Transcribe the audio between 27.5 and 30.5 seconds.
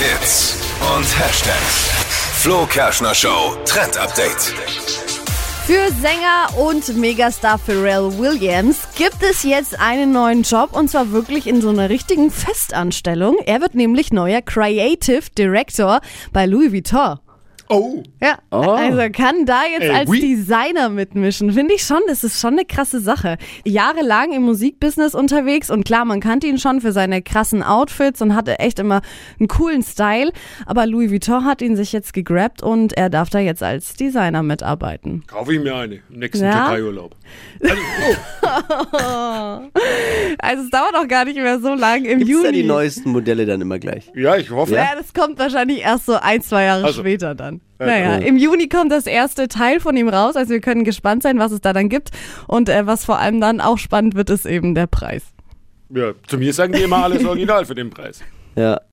Outfits und hatte echt immer einen coolen Style.